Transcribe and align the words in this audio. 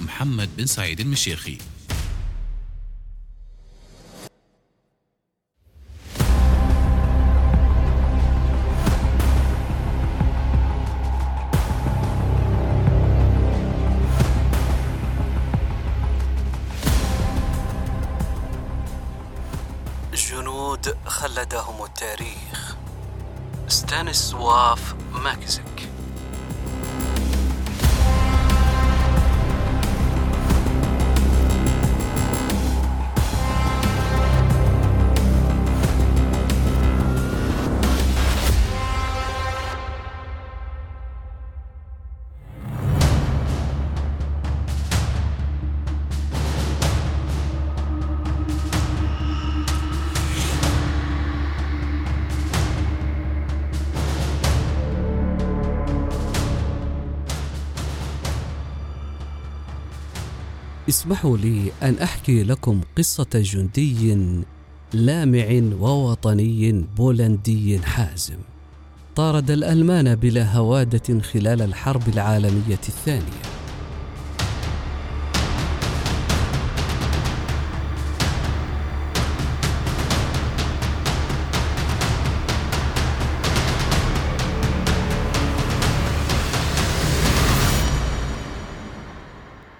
محمد 0.00 0.56
بن 0.56 0.66
سعيد 0.66 1.00
المشيخي 1.00 1.58
جنود 20.14 20.96
خلدهم 21.06 21.84
التاريخ. 21.84 22.76
ستانيسواف 23.68 24.94
ماكزيك 25.12 25.75
اسمحوا 60.88 61.36
لي 61.36 61.72
أن 61.82 61.94
أحكي 62.02 62.42
لكم 62.42 62.80
قصة 62.98 63.26
جندي 63.34 64.16
لامع 64.92 65.62
ووطني 65.80 66.84
بولندي 66.96 67.78
حازم. 67.78 68.38
طارد 69.16 69.50
الألمان 69.50 70.14
بلا 70.14 70.56
هوادة 70.56 71.20
خلال 71.20 71.62
الحرب 71.62 72.08
العالمية 72.08 72.80
الثانية. 72.88 73.55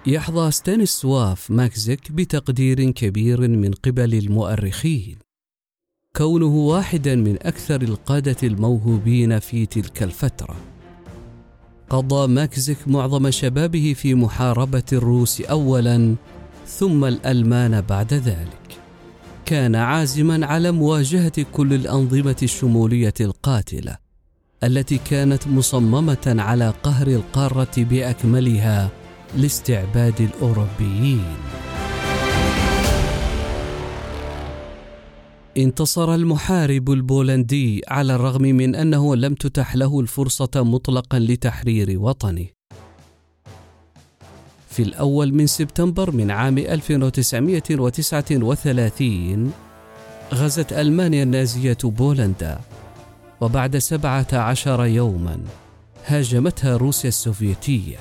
يحظى 0.07 0.51
ستانيسواف 0.51 1.51
ماكزيك 1.51 2.11
بتقدير 2.11 2.91
كبير 2.91 3.47
من 3.47 3.71
قبل 3.71 4.13
المؤرخين. 4.13 5.17
كونه 6.15 6.55
واحدا 6.55 7.15
من 7.15 7.37
أكثر 7.41 7.81
القادة 7.81 8.35
الموهوبين 8.43 9.39
في 9.39 9.65
تلك 9.65 10.03
الفترة. 10.03 10.55
قضى 11.89 12.27
ماكزيك 12.27 12.87
معظم 12.87 13.31
شبابه 13.31 13.93
في 13.97 14.15
محاربة 14.15 14.83
الروس 14.93 15.41
اولا 15.41 16.15
ثم 16.67 17.05
الألمان 17.05 17.81
بعد 17.81 18.13
ذلك. 18.13 18.79
كان 19.45 19.75
عازما 19.75 20.45
على 20.45 20.71
مواجهة 20.71 21.45
كل 21.53 21.73
الأنظمة 21.73 22.37
الشمولية 22.43 23.13
القاتلة 23.21 23.97
التي 24.63 24.97
كانت 24.97 25.47
مصممة 25.47 26.35
على 26.39 26.73
قهر 26.83 27.07
القارة 27.07 27.73
بأكملها 27.77 28.91
لاستعباد 29.35 30.21
الأوروبيين. 30.21 31.35
انتصر 35.57 36.15
المحارب 36.15 36.91
البولندي 36.91 37.81
على 37.87 38.15
الرغم 38.15 38.41
من 38.41 38.75
أنه 38.75 39.15
لم 39.15 39.33
تتح 39.33 39.75
له 39.75 39.99
الفرصة 39.99 40.49
مطلقا 40.55 41.19
لتحرير 41.19 41.99
وطنه. 41.99 42.45
في 44.69 44.83
الأول 44.83 45.33
من 45.33 45.47
سبتمبر 45.47 46.11
من 46.11 46.31
عام 46.31 46.57
1939 46.57 49.51
غزت 50.33 50.73
ألمانيا 50.73 51.23
النازية 51.23 51.77
بولندا 51.83 52.59
وبعد 53.41 53.77
سبعة 53.77 54.27
عشر 54.33 54.85
يوما 54.85 55.39
هاجمتها 56.05 56.77
روسيا 56.77 57.09
السوفيتية. 57.09 57.97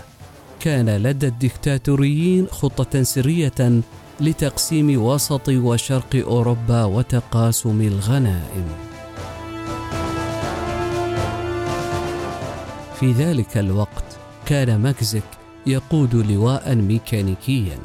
كان 0.61 0.97
لدى 0.97 1.27
الدكتاتوريين 1.27 2.47
خطة 2.47 3.03
سرية 3.03 3.81
لتقسيم 4.21 5.03
وسط 5.03 5.49
وشرق 5.49 6.15
أوروبا 6.15 6.85
وتقاسم 6.85 7.81
الغنائم. 7.81 8.67
في 13.01 13.13
ذلك 13.13 13.59
الوقت 13.59 14.05
كان 14.47 14.77
ماكزيك 14.77 15.23
يقود 15.67 16.15
لواء 16.15 16.75
ميكانيكيا 16.75 17.79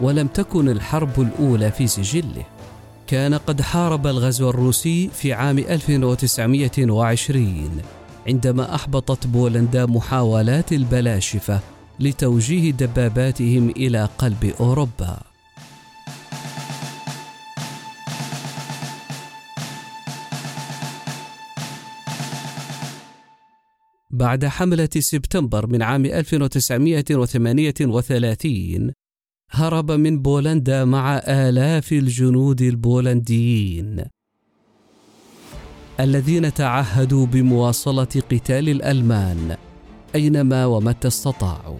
ولم 0.00 0.26
تكن 0.26 0.68
الحرب 0.68 1.20
الأولى 1.20 1.70
في 1.70 1.86
سجله. 1.86 2.44
كان 3.06 3.34
قد 3.34 3.60
حارب 3.60 4.06
الغزو 4.06 4.50
الروسي 4.50 5.08
في 5.08 5.32
عام 5.32 5.58
1920 5.58 7.70
عندما 8.26 8.74
أحبطت 8.74 9.26
بولندا 9.26 9.86
محاولات 9.86 10.72
البلاشفة 10.72 11.60
لتوجيه 12.00 12.70
دباباتهم 12.70 13.70
إلى 13.70 14.08
قلب 14.18 14.54
أوروبا. 14.60 15.18
بعد 24.10 24.44
حملة 24.44 24.88
سبتمبر 24.98 25.66
من 25.66 25.82
عام 25.82 26.04
1938 26.04 28.92
هرب 29.50 29.90
من 29.90 30.22
بولندا 30.22 30.84
مع 30.84 31.18
آلاف 31.18 31.92
الجنود 31.92 32.62
البولنديين 32.62 34.04
الذين 36.00 36.54
تعهدوا 36.54 37.26
بمواصلة 37.26 38.04
قتال 38.04 38.68
الألمان 38.68 39.56
أينما 40.14 40.66
ومتى 40.66 41.08
استطاعوا. 41.08 41.78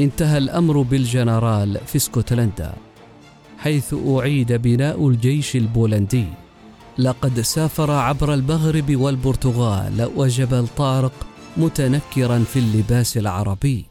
انتهى 0.00 0.38
الأمر 0.38 0.82
بالجنرال 0.82 1.80
في 1.86 1.96
اسكتلندا 1.96 2.74
حيث 3.58 3.94
أعيد 4.08 4.52
بناء 4.52 5.08
الجيش 5.08 5.56
البولندي. 5.56 6.26
لقد 6.98 7.40
سافر 7.40 7.90
عبر 7.90 8.34
المغرب 8.34 8.96
والبرتغال 8.96 10.10
وجبل 10.16 10.66
طارق 10.76 11.12
متنكرا 11.56 12.38
في 12.38 12.58
اللباس 12.58 13.16
العربي. 13.16 13.84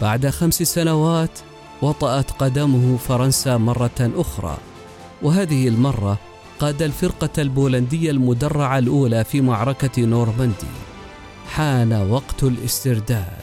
بعد 0.00 0.28
خمس 0.28 0.62
سنوات 0.62 1.38
وطأت 1.82 2.30
قدمه 2.30 2.96
فرنسا 2.96 3.56
مرة 3.56 4.10
أخرى 4.16 4.56
وهذه 5.22 5.68
المرة 5.68 6.18
قاد 6.58 6.82
الفرقة 6.82 7.42
البولندية 7.42 8.10
المدرعة 8.10 8.78
الأولى 8.78 9.24
في 9.24 9.40
معركة 9.40 10.02
نورماندي. 10.02 10.72
حان 11.50 11.92
وقت 11.92 12.42
الاسترداد. 12.42 13.41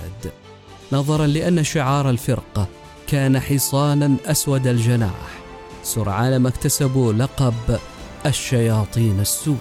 نظرا 0.91 1.27
لأن 1.27 1.63
شعار 1.63 2.09
الفرقة 2.09 2.67
كان 3.07 3.39
حصانا 3.39 4.15
أسود 4.25 4.67
الجناح 4.67 5.39
سرعان 5.83 6.37
ما 6.37 6.49
اكتسبوا 6.49 7.13
لقب 7.13 7.79
الشياطين 8.25 9.19
السود. 9.19 9.57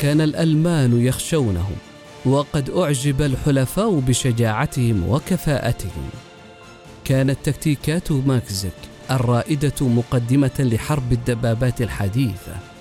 كان 0.00 0.20
الألمان 0.20 1.00
يخشونهم 1.00 1.76
وقد 2.24 2.70
أعجب 2.70 3.22
الحلفاء 3.22 3.98
بشجاعتهم 3.98 5.08
وكفاءتهم. 5.08 6.08
كانت 7.04 7.38
تكتيكات 7.44 8.12
ماكزك 8.12 8.70
الرائدة 9.10 9.72
مقدمة 9.80 10.50
لحرب 10.58 11.12
الدبابات 11.12 11.82
الحديثة. 11.82 12.75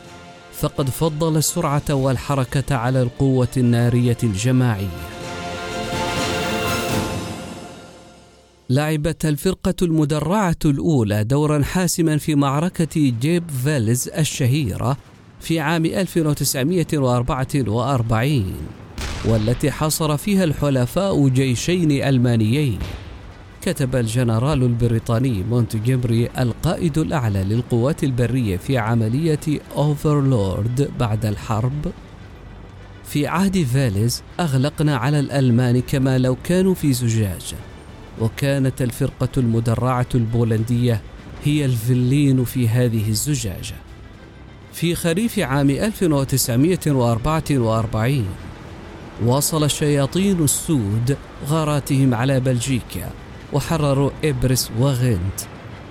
فقد 0.59 0.89
فضل 0.89 1.37
السرعة 1.37 1.83
والحركة 1.89 2.75
على 2.75 3.01
القوة 3.01 3.47
النارية 3.57 4.17
الجماعية. 4.23 4.87
لعبت 8.69 9.25
الفرقة 9.25 9.75
المدرعة 9.81 10.55
الأولى 10.65 11.23
دورا 11.23 11.63
حاسما 11.63 12.17
في 12.17 12.35
معركة 12.35 13.13
جيب 13.21 13.43
فيلز 13.63 14.09
الشهيرة 14.09 14.97
في 15.39 15.59
عام 15.59 15.85
1944 15.85 18.53
والتي 19.25 19.71
حاصر 19.71 20.17
فيها 20.17 20.43
الحلفاء 20.43 21.27
جيشين 21.27 21.91
ألمانيين. 21.91 22.79
كتب 23.65 23.95
الجنرال 23.95 24.63
البريطاني 24.63 25.43
مونتجمري 25.43 26.29
القائد 26.37 26.97
الأعلى 26.97 27.43
للقوات 27.43 28.03
البرية 28.03 28.57
في 28.57 28.77
عملية 28.77 29.39
أوفرلورد 29.75 30.91
بعد 30.99 31.25
الحرب. 31.25 31.91
في 33.05 33.27
عهد 33.27 33.63
فاليز 33.63 34.23
أغلقنا 34.39 34.97
على 34.97 35.19
الألمان 35.19 35.81
كما 35.81 36.17
لو 36.17 36.37
كانوا 36.43 36.73
في 36.73 36.93
زجاجة 36.93 37.57
وكانت 38.21 38.81
الفرقة 38.81 39.29
المدرعة 39.37 40.07
البولندية 40.15 41.01
هي 41.43 41.65
الفلين 41.65 42.43
في 42.43 42.69
هذه 42.69 43.09
الزجاجة 43.09 43.75
في 44.73 44.95
خريف 44.95 45.39
عام 45.39 45.69
1944 45.69 48.25
واصل 49.25 49.63
الشياطين 49.63 50.43
السود 50.43 51.17
غاراتهم 51.47 52.13
على 52.13 52.39
بلجيكا. 52.39 53.24
وحرروا 53.53 54.11
إبرس 54.23 54.71
وغنت 54.79 55.39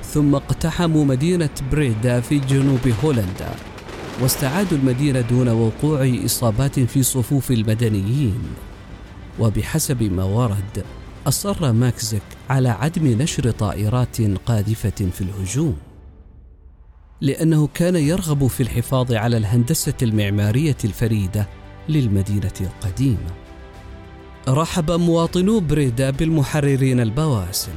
ثم 0.03 0.35
اقتحموا 0.35 1.05
مدينة 1.05 1.51
بريدا 1.73 2.21
في 2.21 2.39
جنوب 2.39 2.93
هولندا 3.05 3.55
واستعادوا 4.21 4.79
المدينة 4.79 5.21
دون 5.21 5.49
وقوع 5.49 6.13
إصابات 6.25 6.81
في 6.81 7.03
صفوف 7.03 7.51
المدنيين. 7.51 8.43
وبحسب 9.39 10.03
ما 10.03 10.25
ورد 10.25 10.85
أصر 11.27 11.73
ماكزك 11.73 12.23
على 12.51 12.69
عدم 12.69 13.23
نشر 13.23 13.51
طائرات 13.51 14.21
قاذفة 14.47 14.91
في 14.91 15.21
الهجوم 15.21 15.77
لأنه 17.21 17.67
كان 17.67 17.97
يرغب 17.97 18.47
في 18.47 18.63
الحفاظ 18.63 19.13
على 19.13 19.37
الهندسة 19.37 19.95
المعمارية 20.03 20.77
الفريدة 20.85 21.49
للمدينة 21.89 22.53
القديمة. 22.61 23.44
رحب 24.49 24.91
مواطنو 24.91 25.61
بريدا 25.61 26.11
بالمحررين 26.11 27.01
البواسل 27.01 27.73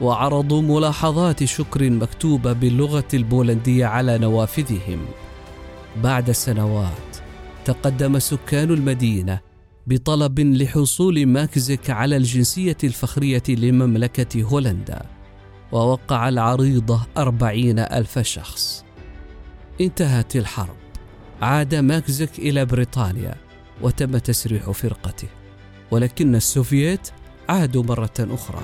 وعرضوا 0.00 0.62
ملاحظات 0.62 1.44
شكر 1.44 1.90
مكتوبة 1.90 2.52
باللغة 2.52 3.08
البولندية 3.14 3.86
على 3.86 4.18
نوافذهم. 4.18 5.06
بعد 6.02 6.30
سنوات 6.30 7.16
تقدم 7.64 8.18
سكان 8.18 8.70
المدينة 8.70 9.40
بطلب 9.86 10.40
لحصول 10.40 11.26
ماكزك 11.26 11.90
على 11.90 12.16
الجنسية 12.16 12.76
الفخرية 12.84 13.42
لمملكة 13.48 14.42
هولندا 14.42 15.02
ووقع 15.72 16.28
العريضة 16.28 17.06
أربعين 17.16 17.78
ألف 17.78 18.18
شخص. 18.18 18.84
انتهت 19.80 20.36
الحرب. 20.36 20.76
عاد 21.42 21.74
ماكزك 21.74 22.38
إلى 22.38 22.64
بريطانيا 22.64 23.34
وتم 23.82 24.18
تسريح 24.18 24.70
فرقته. 24.70 25.39
ولكن 25.90 26.34
السوفييت 26.34 27.08
عادوا 27.48 27.82
مرة 27.82 28.10
أخرى. 28.18 28.62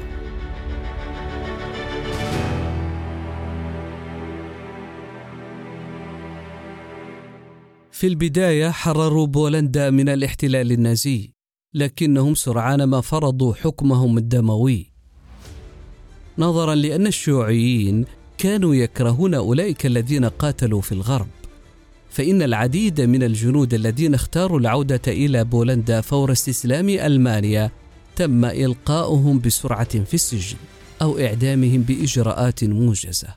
في 7.90 8.06
البداية 8.06 8.70
حرروا 8.70 9.26
بولندا 9.26 9.90
من 9.90 10.08
الاحتلال 10.08 10.72
النازي 10.72 11.32
لكنهم 11.74 12.34
سرعان 12.34 12.84
ما 12.84 13.00
فرضوا 13.00 13.54
حكمهم 13.54 14.18
الدموي. 14.18 14.92
نظرا 16.38 16.74
لأن 16.74 17.06
الشيوعيين 17.06 18.04
كانوا 18.38 18.74
يكرهون 18.74 19.34
أولئك 19.34 19.86
الذين 19.86 20.24
قاتلوا 20.24 20.80
في 20.80 20.92
الغرب. 20.92 21.28
فإن 22.16 22.42
العديد 22.42 23.00
من 23.00 23.22
الجنود 23.22 23.74
الذين 23.74 24.14
اختاروا 24.14 24.60
العودة 24.60 25.00
إلى 25.08 25.44
بولندا 25.44 26.00
فور 26.00 26.32
استسلام 26.32 26.88
ألمانيا 26.88 27.70
تم 28.16 28.44
إلقاؤهم 28.44 29.40
بسرعة 29.40 30.04
في 30.04 30.14
السجن 30.14 30.56
أو 31.02 31.18
إعدامهم 31.18 31.82
بإجراءات 31.82 32.64
موجزة. 32.64 33.28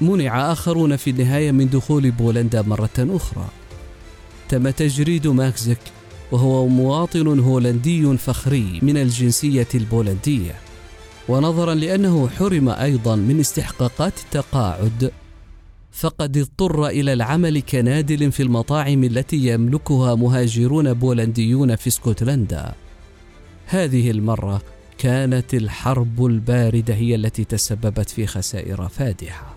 منع 0.00 0.52
آخرون 0.52 0.96
في 0.96 1.10
النهاية 1.10 1.52
من 1.52 1.68
دخول 1.68 2.10
بولندا 2.10 2.62
مرة 2.62 2.98
أخرى. 2.98 3.48
تم 4.48 4.70
تجريد 4.70 5.26
ماكزك 5.26 5.80
وهو 6.32 6.68
مواطن 6.68 7.38
هولندي 7.38 8.16
فخري 8.16 8.80
من 8.82 8.96
الجنسية 8.96 9.68
البولندية. 9.74 10.54
ونظرا 11.28 11.74
لأنه 11.74 12.28
حرم 12.28 12.68
أيضا 12.68 13.16
من 13.16 13.40
استحقاقات 13.40 14.12
التقاعد 14.18 15.12
فقد 15.96 16.36
اضطر 16.36 16.86
إلى 16.86 17.12
العمل 17.12 17.60
كنادل 17.60 18.32
في 18.32 18.42
المطاعم 18.42 19.04
التي 19.04 19.36
يملكها 19.36 20.14
مهاجرون 20.14 20.92
بولنديون 20.92 21.76
في 21.76 21.86
اسكتلندا. 21.86 22.74
هذه 23.66 24.10
المرة 24.10 24.62
كانت 24.98 25.54
الحرب 25.54 26.26
الباردة 26.26 26.94
هي 26.94 27.14
التي 27.14 27.44
تسببت 27.44 28.10
في 28.10 28.26
خسائر 28.26 28.88
فادحة. 28.88 29.56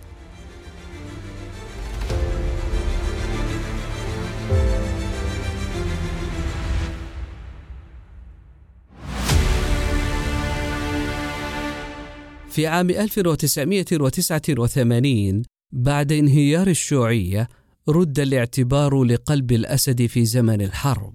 في 12.50 12.67
عام 12.67 12.89
1989 12.89 15.59
بعد 15.72 16.12
انهيار 16.12 16.68
الشيوعية 16.68 17.50
رد 17.90 18.20
الاعتبار 18.20 19.04
لقلب 19.04 19.52
الأسد 19.52 20.06
في 20.06 20.26
زمن 20.26 20.62
الحرب. 20.62 21.14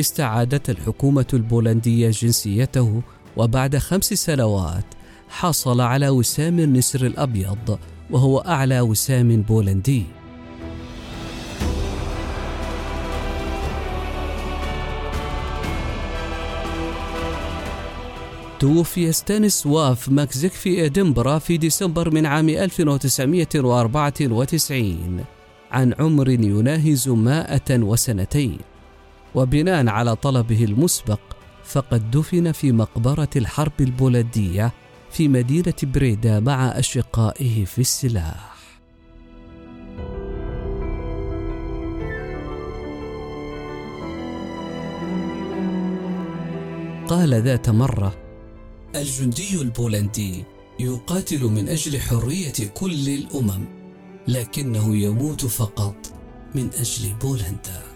استعادت 0.00 0.70
الحكومة 0.70 1.26
البولندية 1.32 2.10
جنسيته 2.10 3.02
وبعد 3.36 3.76
خمس 3.76 4.04
سنوات 4.04 4.84
حصل 5.28 5.80
على 5.80 6.08
وسام 6.08 6.58
النسر 6.58 7.06
الأبيض 7.06 7.78
وهو 8.10 8.38
أعلى 8.38 8.80
وسام 8.80 9.42
بولندي. 9.42 10.04
توفي 18.60 19.12
ستانيس 19.12 19.66
واف 19.66 20.08
ماكزيك 20.08 20.52
في 20.52 20.84
إدنبرا 20.84 21.38
في 21.38 21.56
ديسمبر 21.56 22.14
من 22.14 22.26
عام 22.26 22.48
1994 22.48 25.24
عن 25.70 25.94
عمر 25.98 26.28
يناهز 26.28 27.08
مائة 27.08 27.70
وسنتين. 27.70 28.58
وبناء 29.34 29.88
على 29.88 30.16
طلبه 30.16 30.64
المسبق 30.64 31.20
فقد 31.64 32.10
دفن 32.10 32.52
في 32.52 32.72
مقبرة 32.72 33.28
الحرب 33.36 33.72
البولندية 33.80 34.72
في 35.10 35.28
مدينة 35.28 35.74
بريدا 35.82 36.40
مع 36.40 36.78
أشقائه 36.78 37.64
في 37.64 37.78
السلاح. 37.78 38.50
قال 47.08 47.34
ذات 47.34 47.70
مرة 47.70 48.29
الجندي 48.94 49.60
البولندي 49.60 50.44
يقاتل 50.80 51.44
من 51.44 51.68
أجل 51.68 52.00
حرية 52.00 52.68
كل 52.74 53.08
الأمم 53.08 53.64
لكنه 54.28 54.96
يموت 54.96 55.46
فقط 55.46 55.96
من 56.54 56.70
أجل 56.78 57.14
بولندا. 57.22 57.89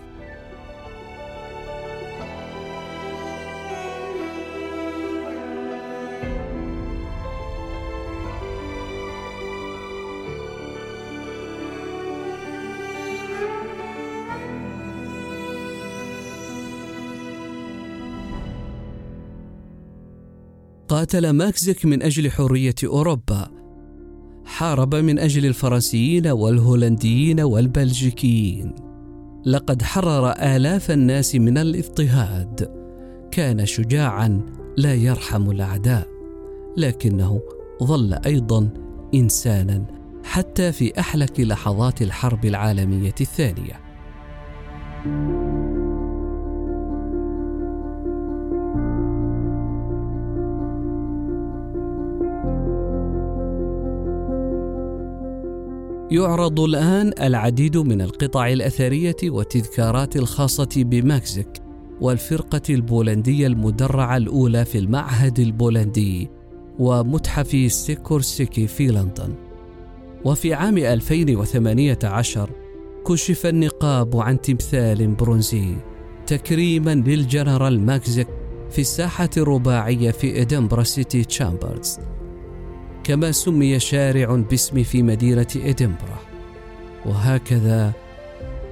قاتل 20.94 21.30
ماكزيك 21.30 21.86
من 21.86 22.02
أجل 22.02 22.30
حرية 22.30 22.74
أوروبا. 22.84 23.50
حارب 24.44 24.94
من 24.94 25.18
أجل 25.18 25.46
الفرنسيين 25.46 26.26
والهولنديين 26.26 27.40
والبلجيكيين. 27.40 28.74
لقد 29.46 29.82
حرر 29.82 30.30
آلاف 30.30 30.90
الناس 30.90 31.34
من 31.34 31.58
الاضطهاد. 31.58 32.70
كان 33.30 33.66
شجاعا 33.66 34.40
لا 34.76 34.94
يرحم 34.94 35.50
الأعداء. 35.50 36.08
لكنه 36.76 37.40
ظل 37.82 38.14
أيضا 38.26 38.68
إنسانا 39.14 39.84
حتى 40.24 40.72
في 40.72 41.00
أحلك 41.00 41.40
لحظات 41.40 42.02
الحرب 42.02 42.44
العالمية 42.44 43.14
الثانية. 43.20 43.80
يعرض 56.10 56.60
الآن 56.60 57.12
العديد 57.20 57.76
من 57.76 58.00
القطع 58.00 58.48
الأثرية 58.48 59.16
والتذكارات 59.24 60.16
الخاصة 60.16 60.68
بماكزيك 60.76 61.48
والفرقة 62.00 62.62
البولندية 62.70 63.46
المدرعة 63.46 64.16
الأولى 64.16 64.64
في 64.64 64.78
المعهد 64.78 65.38
البولندي 65.38 66.30
ومتحف 66.78 67.72
سيكورسيكي 67.72 68.66
في 68.66 68.86
لندن. 68.86 69.34
وفي 70.24 70.54
عام 70.54 70.78
2018 70.78 72.50
كشف 73.06 73.46
النقاب 73.46 74.16
عن 74.16 74.40
تمثال 74.40 75.06
برونزي 75.06 75.76
تكريما 76.26 76.94
للجنرال 76.94 77.80
ماكزيك 77.80 78.28
في 78.70 78.80
الساحة 78.80 79.30
الرباعية 79.36 80.10
في 80.10 80.42
إدنبرا 80.42 80.82
سيتي 80.82 81.24
تشامبرز 81.24 81.98
كما 83.04 83.32
سمي 83.32 83.80
شارع 83.80 84.34
باسم 84.34 84.82
في 84.82 85.02
مدينة 85.02 85.46
إدنبرا 85.56 86.18
وهكذا 87.06 87.92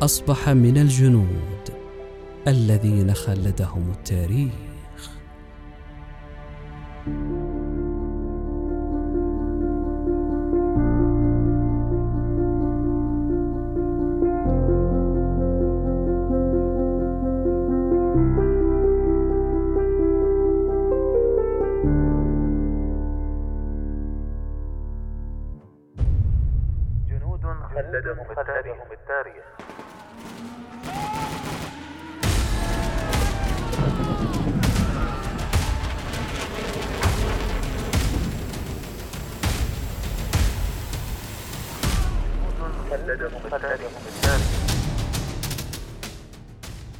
أصبح 0.02 0.48
من 0.48 0.78
الجنود 0.78 1.68
الذين 2.48 3.14
خلدهم 3.14 3.90
التاريخ. 3.90 4.71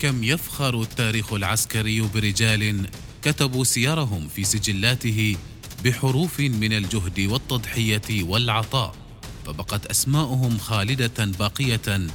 كم 0.02 0.24
يفخر 0.24 0.82
التاريخ 0.82 1.32
العسكري 1.32 2.00
برجال 2.00 2.86
كتبوا 3.22 3.64
سيرهم 3.64 4.28
في 4.28 4.44
سجلاته 4.44 5.36
بحروف 5.84 6.40
من 6.40 6.72
الجهد 6.72 7.20
والتضحية 7.20 8.22
والعطاء 8.22 8.94
فبقت 9.46 9.86
أسماؤهم 9.86 10.58
خالدة 10.58 11.24
باقية 11.24 12.06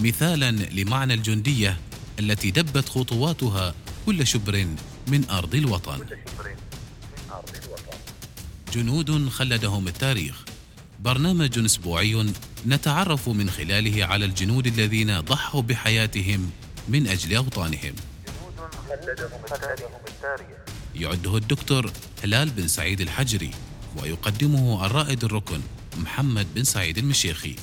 مثالا 0.00 0.50
لمعنى 0.50 1.14
الجندية 1.14 1.80
التي 2.18 2.50
دبت 2.50 2.88
خطواتها 2.88 3.74
كل 4.06 4.26
شبر 4.26 4.66
من 5.08 5.30
أرض 5.30 5.54
الوطن. 5.54 5.98
جنود 8.74 9.28
خلدهم 9.28 9.88
التاريخ. 9.88 10.44
برنامج 11.00 11.58
أسبوعي 11.58 12.26
نتعرف 12.66 13.28
من 13.28 13.50
خلاله 13.50 14.04
على 14.04 14.24
الجنود 14.24 14.66
الذين 14.66 15.20
ضحوا 15.20 15.62
بحياتهم 15.62 16.50
من 16.88 17.06
أجل 17.06 17.36
أوطانهم. 17.36 17.94
يعده 20.94 21.36
الدكتور 21.36 21.90
هلال 22.24 22.50
بن 22.50 22.68
سعيد 22.68 23.00
الحجري 23.00 23.50
ويقدمه 23.96 24.86
الرائد 24.86 25.24
الركن 25.24 25.60
محمد 25.96 26.46
بن 26.54 26.64
سعيد 26.64 26.98
المشيخي. 26.98 27.56